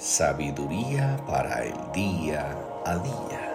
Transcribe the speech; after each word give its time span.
Sabiduría 0.00 1.18
para 1.26 1.62
el 1.62 1.74
día 1.92 2.56
a 2.86 2.96
día. 2.96 3.54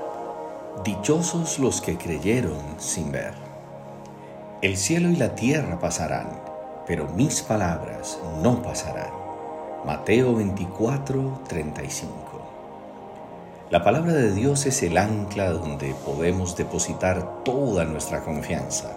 Dichosos 0.83 1.57
los 1.57 1.81
que 1.81 1.97
creyeron 1.97 2.61
sin 2.77 3.11
ver. 3.11 3.33
El 4.61 4.77
cielo 4.77 5.09
y 5.09 5.15
la 5.15 5.33
tierra 5.33 5.79
pasarán, 5.79 6.39
pero 6.85 7.07
mis 7.07 7.41
palabras 7.41 8.19
no 8.43 8.61
pasarán. 8.61 9.09
Mateo 9.87 10.35
24, 10.35 11.41
35. 11.47 12.13
La 13.71 13.83
palabra 13.83 14.13
de 14.13 14.31
Dios 14.31 14.67
es 14.67 14.83
el 14.83 14.99
ancla 14.99 15.49
donde 15.49 15.95
podemos 16.05 16.55
depositar 16.55 17.43
toda 17.43 17.85
nuestra 17.85 18.21
confianza. 18.21 18.91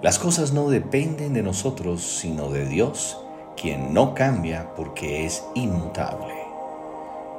Las 0.00 0.20
cosas 0.20 0.52
no 0.52 0.70
dependen 0.70 1.34
de 1.34 1.42
nosotros, 1.42 2.02
sino 2.02 2.50
de 2.50 2.66
Dios, 2.66 3.18
quien 3.60 3.92
no 3.92 4.14
cambia 4.14 4.72
porque 4.76 5.26
es 5.26 5.44
inmutable. 5.56 6.41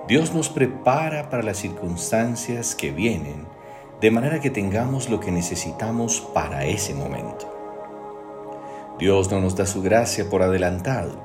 Dios 0.06 0.34
nos 0.34 0.50
prepara 0.50 1.30
para 1.30 1.44
las 1.44 1.58
circunstancias 1.58 2.76
que 2.76 2.92
vienen, 2.92 3.46
de 4.02 4.12
manera 4.12 4.42
que 4.42 4.50
tengamos 4.50 5.10
lo 5.10 5.22
que 5.22 5.32
necesitamos 5.32 6.20
para 6.34 6.66
ese 6.66 6.94
momento. 6.94 7.50
Dios 9.00 9.32
no 9.32 9.40
nos 9.40 9.56
da 9.56 9.66
su 9.66 9.82
gracia 9.82 10.30
por 10.30 10.42
adelantado, 10.42 11.16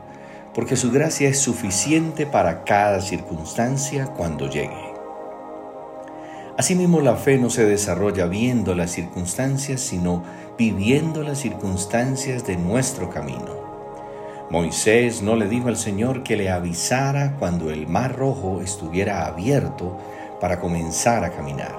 porque 0.55 0.77
su 0.77 0.93
gracia 0.93 1.29
es 1.29 1.41
suficiente 1.41 2.25
para 2.25 2.63
cada 2.63 3.01
circunstancia 3.01 4.07
cuando 4.07 4.49
llegue. 4.49 4.95
Asimismo, 6.57 7.01
la 7.01 7.17
fe 7.17 7.37
no 7.37 7.51
se 7.51 7.67
desarrolla 7.67 8.27
viendo 8.27 8.77
las 8.77 8.93
circunstancias, 8.93 9.81
sino 9.81 10.23
viviendo 10.57 11.25
las 11.25 11.39
circunstancias 11.39 12.47
de 12.47 12.57
nuestro 12.57 13.11
camino. 13.11 13.58
Moisés 14.51 15.20
no 15.20 15.37
le 15.37 15.47
dijo 15.47 15.69
al 15.69 15.77
Señor 15.77 16.23
que 16.23 16.34
le 16.34 16.48
avisara 16.48 17.37
cuando 17.39 17.70
el 17.70 17.87
mar 17.87 18.16
rojo 18.16 18.62
estuviera 18.62 19.27
abierto 19.27 19.98
para 20.41 20.59
comenzar 20.59 21.23
a 21.23 21.31
caminar. 21.33 21.78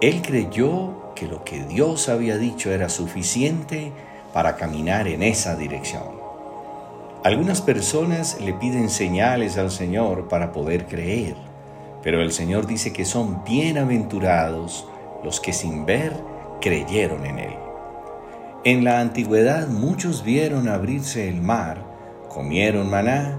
Él 0.00 0.20
creyó 0.22 1.14
que 1.14 1.28
lo 1.28 1.44
que 1.44 1.62
Dios 1.62 2.08
había 2.08 2.36
dicho 2.36 2.72
era 2.72 2.88
suficiente 2.88 3.92
para 4.32 4.56
caminar 4.56 5.06
en 5.06 5.22
esa 5.22 5.54
dirección. 5.54 6.18
Algunas 7.22 7.62
personas 7.62 8.40
le 8.40 8.54
piden 8.54 8.90
señales 8.90 9.56
al 9.56 9.70
Señor 9.70 10.26
para 10.26 10.50
poder 10.50 10.86
creer, 10.86 11.36
pero 12.02 12.22
el 12.22 12.32
Señor 12.32 12.66
dice 12.66 12.92
que 12.92 13.04
son 13.04 13.44
bienaventurados 13.44 14.88
los 15.22 15.38
que 15.38 15.52
sin 15.52 15.86
ver 15.86 16.12
creyeron 16.60 17.24
en 17.24 17.38
Él. 17.38 17.67
En 18.64 18.82
la 18.82 18.98
antigüedad 18.98 19.68
muchos 19.68 20.24
vieron 20.24 20.68
abrirse 20.68 21.28
el 21.28 21.40
mar, 21.40 21.78
comieron 22.28 22.90
maná, 22.90 23.38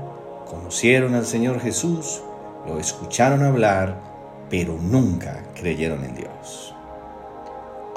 conocieron 0.50 1.14
al 1.14 1.26
Señor 1.26 1.60
Jesús, 1.60 2.22
lo 2.66 2.80
escucharon 2.80 3.44
hablar, 3.44 4.00
pero 4.50 4.78
nunca 4.80 5.44
creyeron 5.56 6.06
en 6.06 6.16
Dios. 6.16 6.74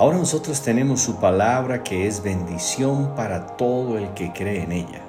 Ahora 0.01 0.19
nosotros 0.19 0.62
tenemos 0.62 1.01
su 1.01 1.20
palabra 1.20 1.84
que 1.84 2.09
es 2.09 2.25
bendición 2.25 3.14
para 3.14 3.57
todo 3.57 3.98
el 3.98 4.12
que 4.14 4.33
cree 4.33 4.64
en 4.64 4.73
ella. 4.73 5.03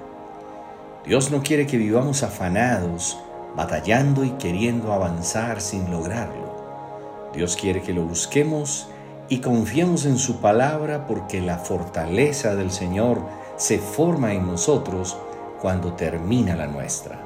Dios 1.04 1.32
no 1.32 1.42
quiere 1.42 1.66
que 1.66 1.78
vivamos 1.78 2.22
afanados, 2.22 3.18
batallando 3.56 4.24
y 4.24 4.30
queriendo 4.34 4.94
avanzar 4.94 5.62
sin 5.62 5.90
lograrlo. 5.90 7.32
Dios 7.34 7.56
quiere 7.56 7.82
que 7.82 7.92
lo 7.92 8.04
busquemos 8.04 8.88
y 9.30 9.40
confiemos 9.40 10.06
en 10.06 10.18
su 10.18 10.38
palabra 10.42 11.08
porque 11.08 11.42
la 11.42 11.58
fortaleza 11.58 12.56
del 12.56 12.72
Señor 12.72 13.22
se 13.56 13.80
forma 13.80 14.34
en 14.34 14.48
nosotros 14.48 15.18
cuando 15.62 15.94
termina 15.94 16.56
la 16.56 16.68
nuestra. 16.68 17.20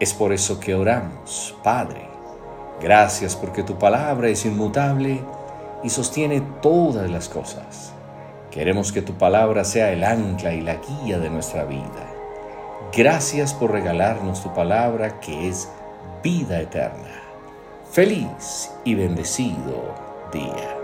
Es 0.00 0.12
por 0.12 0.32
eso 0.32 0.58
que 0.58 0.74
oramos, 0.74 1.54
Padre, 1.62 2.08
gracias 2.80 3.36
porque 3.36 3.62
tu 3.62 3.78
palabra 3.78 4.28
es 4.28 4.44
inmutable 4.44 5.22
y 5.84 5.90
sostiene 5.90 6.42
todas 6.60 7.08
las 7.08 7.28
cosas. 7.28 7.92
Queremos 8.50 8.92
que 8.92 9.02
tu 9.02 9.14
palabra 9.14 9.64
sea 9.64 9.92
el 9.92 10.02
ancla 10.04 10.52
y 10.52 10.60
la 10.60 10.76
guía 10.76 11.18
de 11.18 11.30
nuestra 11.30 11.64
vida. 11.64 12.12
Gracias 12.96 13.52
por 13.52 13.72
regalarnos 13.72 14.42
tu 14.42 14.52
palabra 14.52 15.20
que 15.20 15.48
es 15.48 15.68
vida 16.22 16.60
eterna. 16.60 17.22
Feliz 17.90 18.70
y 18.84 18.94
bendecido 18.94 19.94
día. 20.32 20.83